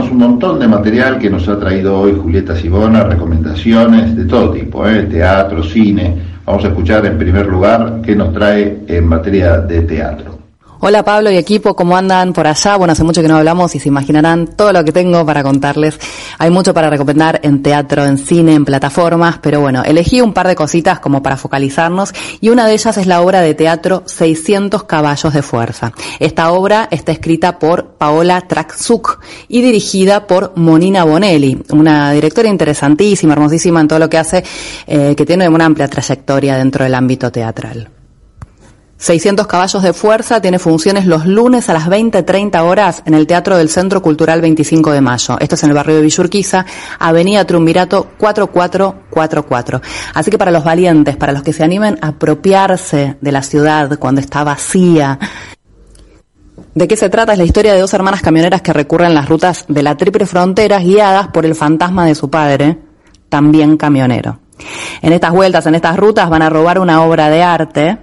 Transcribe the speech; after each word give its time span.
tenemos 0.00 0.12
un 0.12 0.30
montón 0.30 0.58
de 0.58 0.66
material 0.66 1.18
que 1.18 1.28
nos 1.28 1.46
ha 1.48 1.58
traído 1.58 2.00
hoy 2.00 2.18
Julieta 2.18 2.56
Sibona, 2.56 3.04
recomendaciones 3.04 4.16
de 4.16 4.24
todo 4.24 4.50
tipo, 4.50 4.86
¿eh? 4.88 5.02
teatro, 5.02 5.62
cine. 5.62 6.16
Vamos 6.46 6.64
a 6.64 6.68
escuchar 6.68 7.04
en 7.04 7.18
primer 7.18 7.46
lugar 7.46 8.00
qué 8.02 8.16
nos 8.16 8.32
trae 8.32 8.78
en 8.86 9.06
materia 9.06 9.58
de 9.58 9.82
teatro. 9.82 10.39
Hola 10.82 11.04
Pablo 11.04 11.30
y 11.30 11.36
equipo, 11.36 11.76
¿cómo 11.76 11.94
andan 11.94 12.32
por 12.32 12.46
allá? 12.46 12.76
Bueno, 12.78 12.92
hace 12.92 13.04
mucho 13.04 13.20
que 13.20 13.28
no 13.28 13.36
hablamos 13.36 13.74
y 13.74 13.78
se 13.78 13.88
imaginarán 13.88 14.46
todo 14.46 14.72
lo 14.72 14.82
que 14.82 14.92
tengo 14.92 15.26
para 15.26 15.42
contarles. 15.42 16.00
Hay 16.38 16.50
mucho 16.50 16.72
para 16.72 16.88
recomendar 16.88 17.38
en 17.42 17.62
teatro, 17.62 18.06
en 18.06 18.16
cine, 18.16 18.54
en 18.54 18.64
plataformas, 18.64 19.40
pero 19.42 19.60
bueno, 19.60 19.82
elegí 19.84 20.22
un 20.22 20.32
par 20.32 20.48
de 20.48 20.54
cositas 20.56 20.98
como 20.98 21.22
para 21.22 21.36
focalizarnos 21.36 22.14
y 22.40 22.48
una 22.48 22.66
de 22.66 22.72
ellas 22.72 22.96
es 22.96 23.06
la 23.06 23.20
obra 23.20 23.42
de 23.42 23.52
teatro 23.52 24.04
600 24.06 24.84
caballos 24.84 25.34
de 25.34 25.42
fuerza. 25.42 25.92
Esta 26.18 26.50
obra 26.50 26.88
está 26.90 27.12
escrita 27.12 27.58
por 27.58 27.98
Paola 27.98 28.40
Traxuk 28.40 29.20
y 29.48 29.60
dirigida 29.60 30.26
por 30.26 30.54
Monina 30.56 31.04
Bonelli, 31.04 31.62
una 31.72 32.10
directora 32.12 32.48
interesantísima, 32.48 33.34
hermosísima 33.34 33.82
en 33.82 33.88
todo 33.88 33.98
lo 33.98 34.08
que 34.08 34.16
hace, 34.16 34.42
eh, 34.86 35.14
que 35.14 35.26
tiene 35.26 35.46
una 35.46 35.66
amplia 35.66 35.88
trayectoria 35.88 36.56
dentro 36.56 36.84
del 36.84 36.94
ámbito 36.94 37.30
teatral. 37.30 37.99
600 39.00 39.46
caballos 39.46 39.82
de 39.82 39.94
fuerza 39.94 40.42
tiene 40.42 40.58
funciones 40.58 41.06
los 41.06 41.24
lunes 41.24 41.70
a 41.70 41.72
las 41.72 41.86
20.30 41.86 42.60
horas 42.60 43.02
en 43.06 43.14
el 43.14 43.26
Teatro 43.26 43.56
del 43.56 43.70
Centro 43.70 44.02
Cultural 44.02 44.42
25 44.42 44.92
de 44.92 45.00
Mayo. 45.00 45.38
Esto 45.40 45.54
es 45.54 45.62
en 45.62 45.70
el 45.70 45.74
barrio 45.74 45.96
de 45.96 46.02
Villurquiza, 46.02 46.66
Avenida 46.98 47.46
Trumbirato 47.46 48.08
4444. 48.18 49.80
Así 50.12 50.30
que 50.30 50.36
para 50.36 50.50
los 50.50 50.64
valientes, 50.64 51.16
para 51.16 51.32
los 51.32 51.42
que 51.42 51.54
se 51.54 51.64
animen 51.64 51.98
a 52.02 52.08
apropiarse 52.08 53.16
de 53.18 53.32
la 53.32 53.42
ciudad 53.42 53.98
cuando 53.98 54.20
está 54.20 54.44
vacía, 54.44 55.18
¿De 56.74 56.86
qué 56.86 56.96
se 56.96 57.08
trata? 57.08 57.32
Es 57.32 57.38
la 57.38 57.44
historia 57.44 57.72
de 57.74 57.80
dos 57.80 57.92
hermanas 57.94 58.22
camioneras 58.22 58.62
que 58.62 58.72
recurren 58.72 59.12
las 59.12 59.28
rutas 59.28 59.64
de 59.66 59.82
la 59.82 59.96
triple 59.96 60.24
frontera 60.24 60.78
guiadas 60.78 61.28
por 61.28 61.44
el 61.44 61.56
fantasma 61.56 62.06
de 62.06 62.14
su 62.14 62.30
padre, 62.30 62.78
también 63.28 63.76
camionero. 63.76 64.38
En 65.02 65.12
estas 65.12 65.32
vueltas, 65.32 65.66
en 65.66 65.74
estas 65.74 65.96
rutas, 65.96 66.30
van 66.30 66.42
a 66.42 66.50
robar 66.50 66.78
una 66.78 67.02
obra 67.02 67.28
de 67.28 67.42
arte, 67.42 67.98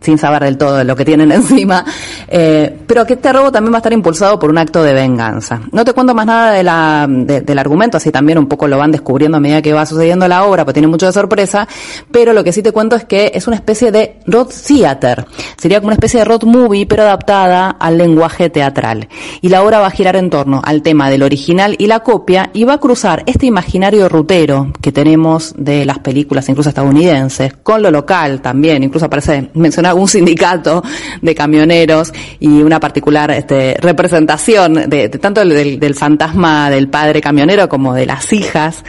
sin 0.00 0.16
saber 0.16 0.44
del 0.44 0.56
todo 0.56 0.82
lo 0.84 0.94
que 0.94 1.04
tienen 1.04 1.32
encima, 1.38 1.84
eh, 2.28 2.76
pero 2.86 3.04
que 3.06 3.14
este 3.14 3.32
robo 3.32 3.50
también 3.50 3.72
va 3.72 3.78
a 3.78 3.80
estar 3.80 3.92
impulsado 3.92 4.38
por 4.38 4.50
un 4.50 4.58
acto 4.58 4.82
de 4.82 4.92
venganza. 4.92 5.60
No 5.72 5.84
te 5.84 5.92
cuento 5.92 6.14
más 6.14 6.26
nada 6.26 6.52
de 6.52 6.62
la, 6.62 7.06
del 7.08 7.58
argumento, 7.58 7.96
así 7.96 8.10
también 8.10 8.38
un 8.38 8.46
poco 8.46 8.68
lo 8.68 8.78
van 8.78 8.92
descubriendo 8.92 9.36
a 9.36 9.40
medida 9.40 9.62
que 9.62 9.72
va 9.72 9.86
sucediendo 9.86 10.28
la 10.28 10.44
obra, 10.44 10.64
porque 10.64 10.74
tiene 10.74 10.88
mucho 10.88 11.06
de 11.06 11.12
sorpresa, 11.12 11.66
pero 12.10 12.32
lo 12.32 12.44
que 12.44 12.52
sí 12.52 12.62
te 12.62 12.72
cuento 12.72 12.96
es 12.96 13.04
que 13.04 13.32
es 13.34 13.46
una 13.46 13.56
especie 13.56 13.90
de 13.90 14.20
road 14.26 14.48
theater, 14.66 15.26
sería 15.56 15.78
como 15.80 15.88
una 15.88 15.94
especie 15.94 16.20
de 16.20 16.24
road 16.24 16.42
movie, 16.44 16.86
pero 16.86 17.02
adaptada 17.02 17.70
al 17.70 17.98
lenguaje 17.98 18.50
teatral. 18.50 19.08
Y 19.40 19.48
la 19.48 19.62
obra 19.62 19.80
va 19.80 19.88
a 19.88 19.90
girar 19.90 20.16
en 20.16 20.30
torno 20.30 20.62
al 20.64 20.82
tema 20.82 21.10
del 21.10 21.22
original 21.22 21.74
y 21.78 21.86
la 21.86 22.00
copia, 22.00 22.50
y 22.52 22.64
va 22.64 22.74
a 22.74 22.78
cruzar 22.78 23.24
este 23.26 23.46
imaginario 23.46 24.08
rutero 24.08 24.72
que 24.80 24.92
tenemos 24.92 25.54
de 25.56 25.84
las 25.84 25.98
películas, 25.98 26.48
incluso 26.48 26.68
estadounidenses, 26.68 27.54
con 27.62 27.82
lo 27.82 27.90
local 27.90 28.40
también, 28.40 28.82
incluso 28.84 29.06
aparece 29.06 29.50
mencionar 29.54 29.87
un 29.94 30.08
sindicato 30.08 30.82
de 31.20 31.34
camioneros 31.34 32.12
y 32.40 32.48
una 32.62 32.80
particular 32.80 33.30
este, 33.30 33.76
representación 33.80 34.88
de, 34.88 35.08
tanto 35.08 35.44
del, 35.44 35.94
fantasma 35.94 36.70
del 36.70 36.88
padre 36.88 37.20
camionero 37.20 37.68
como 37.68 37.94
de 37.94 38.06
las 38.06 38.32
hijas, 38.32 38.84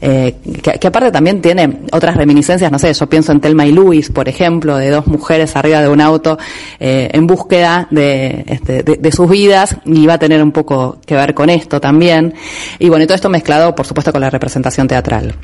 eh, 0.00 0.36
que, 0.62 0.86
aparte 0.86 1.10
también 1.10 1.40
tiene 1.40 1.80
otras 1.92 2.16
reminiscencias, 2.16 2.70
no 2.70 2.78
sé, 2.78 2.92
yo 2.92 3.06
pienso 3.06 3.32
en 3.32 3.40
Telma 3.40 3.66
y 3.66 3.72
Luis, 3.72 4.10
por 4.10 4.28
ejemplo, 4.28 4.76
de 4.76 4.90
dos 4.90 5.06
mujeres 5.06 5.56
arriba 5.56 5.80
de 5.82 5.88
un 5.88 6.00
auto 6.00 6.38
eh, 6.80 7.08
en 7.12 7.26
búsqueda 7.26 7.88
de, 7.90 8.44
este, 8.46 8.82
de, 8.82 9.12
sus 9.12 9.28
vidas 9.28 9.76
y 9.84 10.06
va 10.06 10.14
a 10.14 10.18
tener 10.18 10.42
un 10.42 10.52
poco 10.52 10.98
que 11.06 11.14
ver 11.14 11.34
con 11.34 11.50
esto 11.50 11.80
también. 11.80 12.34
Y 12.78 12.88
bueno, 12.88 13.06
todo 13.06 13.14
esto 13.14 13.28
mezclado, 13.28 13.74
por 13.74 13.86
supuesto, 13.86 14.12
con 14.12 14.20
la 14.20 14.30
representación 14.30 14.88
teatral 14.88 15.34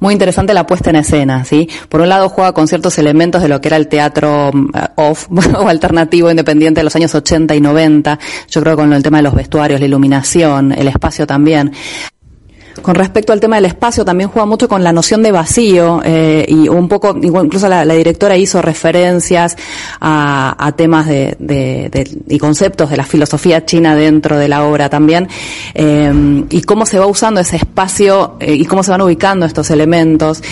muy 0.00 0.12
interesante 0.12 0.52
la 0.54 0.66
puesta 0.66 0.90
en 0.90 0.96
escena, 0.96 1.44
¿sí? 1.44 1.68
Por 1.88 2.00
un 2.00 2.08
lado 2.08 2.28
juega 2.28 2.52
con 2.52 2.66
ciertos 2.66 2.98
elementos 2.98 3.42
de 3.42 3.48
lo 3.48 3.60
que 3.60 3.68
era 3.68 3.76
el 3.76 3.88
teatro 3.88 4.50
mm, 4.52 4.70
off 4.96 5.28
o 5.56 5.68
alternativo 5.68 6.30
independiente 6.30 6.80
de 6.80 6.84
los 6.84 6.96
años 6.96 7.14
80 7.14 7.54
y 7.54 7.60
90, 7.60 8.18
yo 8.48 8.60
creo 8.60 8.76
con 8.76 8.92
el 8.92 9.02
tema 9.02 9.18
de 9.18 9.22
los 9.22 9.34
vestuarios, 9.34 9.78
la 9.78 9.86
iluminación, 9.86 10.72
el 10.72 10.88
espacio 10.88 11.26
también. 11.26 11.72
Con 12.82 12.94
respecto 12.94 13.32
al 13.32 13.40
tema 13.40 13.56
del 13.56 13.66
espacio, 13.66 14.04
también 14.04 14.30
juega 14.30 14.46
mucho 14.46 14.68
con 14.68 14.82
la 14.82 14.92
noción 14.92 15.22
de 15.22 15.32
vacío 15.32 16.00
eh, 16.04 16.46
y 16.48 16.68
un 16.68 16.88
poco, 16.88 17.16
incluso 17.20 17.68
la, 17.68 17.84
directora 17.84 18.36
hizo 18.36 18.62
referencias 18.62 19.56
a, 20.00 20.72
temas 20.76 21.06
de, 21.06 22.22
y 22.28 22.38
conceptos 22.38 22.90
de 22.90 22.96
la 22.96 23.04
filosofía 23.04 23.64
china 23.64 23.94
dentro 23.94 24.38
de 24.38 24.48
la 24.48 24.64
obra 24.64 24.88
también 24.88 25.28
eh, 25.74 26.44
y 26.48 26.62
cómo 26.62 26.86
se 26.86 26.98
va 26.98 27.06
usando 27.06 27.40
ese 27.40 27.56
espacio 27.56 28.36
eh, 28.40 28.54
y 28.54 28.64
cómo 28.64 28.82
se 28.82 28.90
van 28.90 29.02
ubicando 29.02 29.46
estos 29.46 29.70
elementos. 29.70 30.42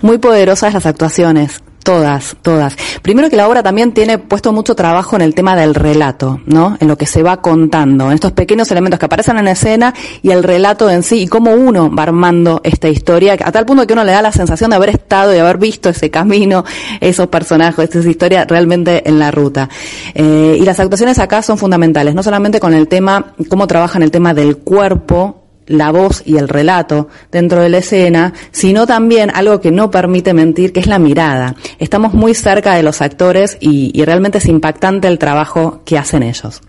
Muy 0.00 0.18
poderosas 0.18 0.74
las 0.74 0.86
actuaciones. 0.86 1.62
Todas, 1.82 2.36
todas. 2.42 2.76
Primero 3.02 3.28
que 3.28 3.36
la 3.36 3.48
obra 3.48 3.62
también 3.62 3.92
tiene 3.92 4.18
puesto 4.18 4.52
mucho 4.52 4.76
trabajo 4.76 5.16
en 5.16 5.22
el 5.22 5.34
tema 5.34 5.56
del 5.56 5.74
relato, 5.74 6.40
¿no? 6.46 6.76
En 6.78 6.86
lo 6.86 6.96
que 6.96 7.06
se 7.06 7.24
va 7.24 7.40
contando, 7.40 8.06
en 8.06 8.12
estos 8.12 8.32
pequeños 8.32 8.70
elementos 8.70 9.00
que 9.00 9.06
aparecen 9.06 9.36
en 9.38 9.48
escena 9.48 9.92
y 10.22 10.30
el 10.30 10.44
relato 10.44 10.88
en 10.88 11.02
sí 11.02 11.22
y 11.22 11.26
cómo 11.26 11.52
uno 11.52 11.92
va 11.92 12.04
armando 12.04 12.60
esta 12.62 12.88
historia, 12.88 13.32
a 13.32 13.50
tal 13.50 13.66
punto 13.66 13.84
que 13.84 13.94
uno 13.94 14.04
le 14.04 14.12
da 14.12 14.22
la 14.22 14.30
sensación 14.30 14.70
de 14.70 14.76
haber 14.76 14.90
estado 14.90 15.34
y 15.34 15.38
haber 15.38 15.58
visto 15.58 15.88
ese 15.88 16.08
camino, 16.08 16.64
esos 17.00 17.26
personajes, 17.26 17.94
esa 17.94 18.08
historia 18.08 18.44
realmente 18.44 19.08
en 19.08 19.18
la 19.18 19.32
ruta. 19.32 19.68
Eh, 20.14 20.58
y 20.60 20.64
las 20.64 20.78
actuaciones 20.78 21.18
acá 21.18 21.42
son 21.42 21.58
fundamentales, 21.58 22.14
no 22.14 22.22
solamente 22.22 22.60
con 22.60 22.74
el 22.74 22.86
tema, 22.86 23.34
cómo 23.48 23.66
trabajan 23.66 24.04
el 24.04 24.12
tema 24.12 24.34
del 24.34 24.58
cuerpo, 24.58 25.41
la 25.66 25.90
voz 25.90 26.22
y 26.24 26.36
el 26.36 26.48
relato 26.48 27.08
dentro 27.30 27.60
de 27.60 27.68
la 27.68 27.78
escena, 27.78 28.32
sino 28.50 28.86
también 28.86 29.30
algo 29.34 29.60
que 29.60 29.70
no 29.70 29.90
permite 29.90 30.34
mentir, 30.34 30.72
que 30.72 30.80
es 30.80 30.86
la 30.86 30.98
mirada. 30.98 31.54
Estamos 31.78 32.14
muy 32.14 32.34
cerca 32.34 32.74
de 32.74 32.82
los 32.82 33.00
actores 33.00 33.56
y, 33.60 33.92
realmente 34.04 34.38
es 34.38 34.46
impactante 34.46 35.08
el 35.08 35.18
trabajo 35.18 35.82
que 35.84 35.98
hacen 35.98 36.22
ellos. 36.22 36.60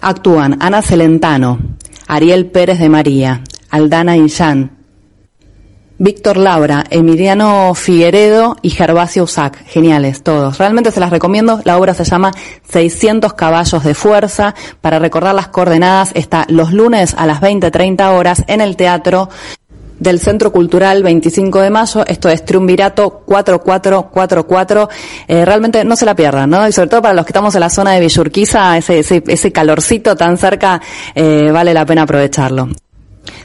Actúan 0.00 0.56
Ana 0.60 0.82
Celentano, 0.82 1.58
Ariel 2.06 2.46
Pérez 2.46 2.78
de 2.78 2.88
María, 2.88 3.42
Aldana 3.70 4.16
Injan, 4.16 4.77
Víctor 6.00 6.36
Laura, 6.36 6.84
Emiliano 6.90 7.74
Figueredo 7.74 8.56
y 8.62 8.70
Gervasio 8.70 9.24
Usac. 9.24 9.64
Geniales 9.66 10.22
todos. 10.22 10.56
Realmente 10.58 10.92
se 10.92 11.00
las 11.00 11.10
recomiendo. 11.10 11.60
La 11.64 11.76
obra 11.76 11.92
se 11.92 12.04
llama 12.04 12.32
600 12.70 13.34
caballos 13.34 13.82
de 13.82 13.94
fuerza. 13.94 14.54
Para 14.80 15.00
recordar 15.00 15.34
las 15.34 15.48
coordenadas 15.48 16.12
está 16.14 16.46
los 16.48 16.72
lunes 16.72 17.14
a 17.18 17.26
las 17.26 17.40
20-30 17.40 18.12
horas 18.16 18.44
en 18.46 18.60
el 18.60 18.76
teatro 18.76 19.28
del 19.98 20.20
Centro 20.20 20.52
Cultural 20.52 21.02
25 21.02 21.60
de 21.60 21.70
Mayo. 21.70 22.06
Esto 22.06 22.28
es 22.28 22.44
Triunvirato 22.44 23.24
4444. 23.26 24.88
Eh, 25.26 25.44
realmente 25.44 25.84
no 25.84 25.96
se 25.96 26.06
la 26.06 26.14
pierdan, 26.14 26.50
¿no? 26.50 26.68
Y 26.68 26.70
sobre 26.70 26.90
todo 26.90 27.02
para 27.02 27.14
los 27.14 27.24
que 27.24 27.30
estamos 27.30 27.56
en 27.56 27.60
la 27.60 27.70
zona 27.70 27.92
de 27.92 28.00
Villurquiza, 28.00 28.78
ese, 28.78 29.00
ese, 29.00 29.24
ese 29.26 29.50
calorcito 29.50 30.14
tan 30.14 30.38
cerca, 30.38 30.80
eh, 31.16 31.50
vale 31.52 31.74
la 31.74 31.84
pena 31.84 32.02
aprovecharlo. 32.02 32.68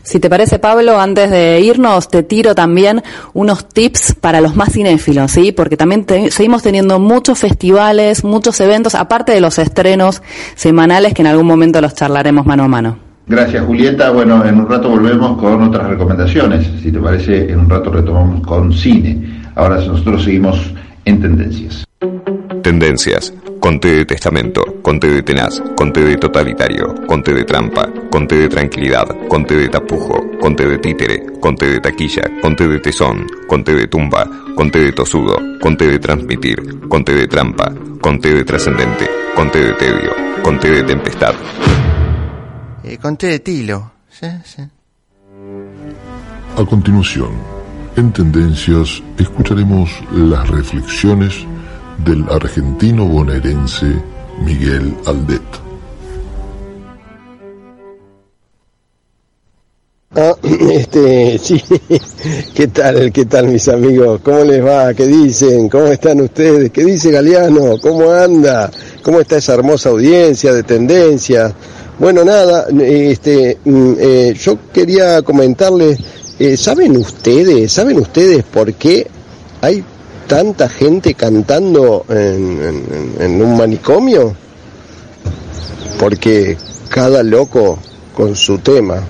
Si 0.03 0.19
te 0.19 0.30
parece, 0.30 0.59
Pablo, 0.59 1.00
antes 1.00 1.31
de 1.31 1.62
irnos, 1.62 2.09
te 2.09 2.24
tiro 2.24 2.53
también 2.53 3.02
unos 3.34 3.69
tips 3.69 4.16
para 4.19 4.41
los 4.41 4.53
más 4.56 4.74
cinéfilos, 4.74 5.31
¿sí? 5.31 5.53
Porque 5.53 5.78
también 5.78 6.06
seguimos 6.30 6.62
teniendo 6.62 7.00
muchos 7.00 7.40
festivales, 7.40 8.26
muchos 8.26 8.59
eventos, 8.59 8.96
aparte 8.96 9.32
de 9.32 9.40
los 9.40 9.58
estrenos 9.59 10.22
semanales 10.55 11.14
que 11.14 11.22
en 11.22 11.28
algún 11.28 11.47
momento 11.47 11.79
los 11.79 11.96
charlaremos 11.96 12.46
mano 12.46 12.64
a 12.64 12.67
mano. 12.67 12.97
Gracias, 13.26 13.66
Julieta. 13.66 14.11
Bueno, 14.11 14.46
en 14.46 14.59
un 14.59 14.70
rato 14.70 14.90
volvemos 14.90 15.38
con 15.38 15.61
otras 15.61 15.88
recomendaciones. 15.88 16.67
Si 16.82 16.91
te 16.91 17.00
parece, 17.00 17.50
en 17.50 17.59
un 17.59 17.70
rato 17.70 17.90
retomamos 17.90 18.46
con 18.46 18.73
cine. 18.73 19.41
Ahora 19.55 19.78
nosotros 19.78 20.26
seguimos 20.26 20.59
en 21.05 21.22
tendencias. 21.22 21.85
Tendencias. 22.61 23.34
Conte 23.64 23.96
de 23.96 24.06
testamento, 24.06 24.62
conte 24.82 25.08
de 25.08 25.24
tenaz, 25.24 25.64
conte 25.78 26.02
de 26.04 26.18
totalitario, 26.18 26.94
conte 27.08 27.34
de 27.34 27.46
trampa, 27.46 27.90
conte 28.12 28.36
de 28.36 28.50
tranquilidad, 28.50 29.08
conte 29.30 29.56
de 29.56 29.70
tapujo, 29.70 30.22
conte 30.42 30.68
de 30.68 30.78
títere, 30.80 31.26
conte 31.40 31.68
de 31.68 31.80
taquilla, 31.80 32.24
conte 32.42 32.68
de 32.68 32.80
tesón, 32.82 33.26
conte 33.48 33.74
de 33.74 33.88
tumba, 33.88 34.30
conte 34.58 34.80
de 34.80 34.92
tosudo, 34.92 35.38
conte 35.62 35.88
de 35.88 35.98
transmitir, 35.98 36.58
conte 36.90 37.16
de 37.16 37.26
trampa, 37.26 37.74
conte 38.02 38.34
de 38.34 38.44
trascendente, 38.44 39.10
conte 39.34 39.60
de 39.60 39.74
tedio, 39.76 40.12
conte 40.44 40.70
de 40.70 40.84
tempestad. 40.84 41.34
Eh, 42.84 42.98
conte 42.98 43.28
de 43.28 43.40
tilo, 43.40 43.94
¿sí? 44.10 44.28
Sí. 44.44 44.62
A 46.58 46.66
continuación, 46.66 47.32
en 47.96 48.12
Tendencias 48.12 49.02
escucharemos 49.18 49.90
las 50.12 50.50
reflexiones 50.50 51.46
del 51.99 52.23
argentino 52.29 53.05
bonaerense 53.05 53.85
Miguel 54.43 54.95
Aldet. 55.05 55.41
Ah, 60.16 60.35
este, 60.43 61.40
sí, 61.40 61.63
¿qué 62.53 62.67
tal, 62.67 63.11
qué 63.11 63.25
tal 63.25 63.47
mis 63.47 63.67
amigos? 63.67 64.22
¿Cómo 64.23 64.43
les 64.43 64.63
va? 64.63 64.93
¿Qué 64.93 65.07
dicen? 65.07 65.69
¿Cómo 65.69 65.87
están 65.87 66.22
ustedes? 66.22 66.72
¿Qué 66.72 66.84
dice 66.85 67.09
Galeano? 67.11 67.78
¿Cómo 67.81 68.11
anda? 68.11 68.69
¿Cómo 69.01 69.19
está 69.19 69.37
esa 69.37 69.55
hermosa 69.55 69.90
audiencia 69.90 70.53
de 70.53 70.63
tendencia? 70.63 71.53
Bueno, 71.97 72.23
nada, 72.23 72.67
este, 72.81 73.57
mm, 73.63 73.93
eh, 73.99 74.34
yo 74.37 74.57
quería 74.72 75.22
comentarles, 75.22 75.99
eh, 76.37 76.57
¿saben 76.57 76.97
ustedes, 76.97 77.72
saben 77.72 77.99
ustedes 77.99 78.43
por 78.43 78.73
qué 78.73 79.07
hay 79.61 79.84
tanta 80.28 80.70
gente 80.70 81.14
cantando 81.14 82.05
en, 82.09 83.41
un 83.41 83.58
manicomio? 83.58 84.35
Porque 85.99 86.58
cada 86.90 87.23
loco 87.23 87.79
con 88.16 88.35
su 88.35 88.58
tema. 88.59 89.03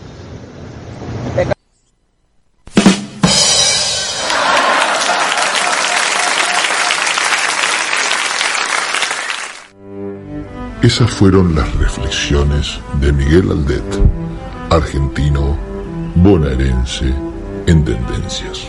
Esas 10.82 11.10
fueron 11.12 11.56
las 11.56 11.74
reflexiones 11.76 12.78
de 13.00 13.14
Miguel 13.14 13.52
Aldet, 13.52 13.84
argentino 14.70 15.58
bonaerense 16.16 17.06
en 17.68 17.86
tendencias. 17.86 18.68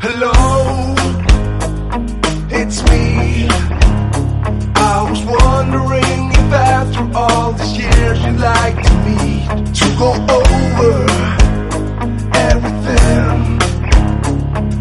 Hello, 0.00 0.94
it's 2.50 2.82
me. 2.84 3.48
I 4.76 5.06
was 5.10 5.24
wondering 5.24 6.30
if 6.30 6.52
after 6.52 7.02
all 7.18 7.52
these 7.54 7.78
years 7.78 8.24
you'd 8.24 8.38
like 8.38 8.76
to 8.76 8.94
meet 9.06 9.74
to 9.74 9.86
go 9.98 10.12
over 10.38 10.94
everything. 12.32 13.58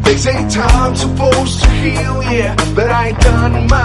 They 0.03 0.17
say 0.17 0.47
time's 0.49 1.01
supposed 1.01 1.63
to 1.63 1.69
heal, 1.71 2.21
yeah, 2.31 2.55
but 2.75 2.91
I 2.91 3.07
ain't 3.07 3.19
done 3.19 3.65
my 3.67 3.77